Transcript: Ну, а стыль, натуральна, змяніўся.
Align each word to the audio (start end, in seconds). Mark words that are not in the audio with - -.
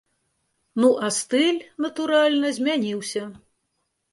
Ну, 0.83 0.87
а 1.07 1.09
стыль, 1.17 1.59
натуральна, 1.87 2.47
змяніўся. 2.59 3.23